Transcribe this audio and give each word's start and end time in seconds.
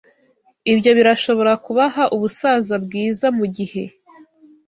Ibyo 0.71 0.91
birashobora 0.97 1.53
kubaha 1.65 2.03
ubusaza 2.15 2.75
bwiza 2.85 3.25
Mugihe 3.37 3.83